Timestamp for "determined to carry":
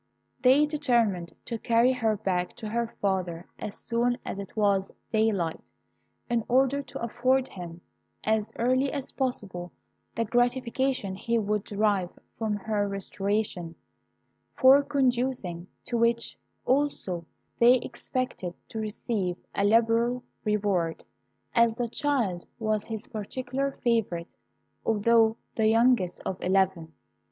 0.65-1.91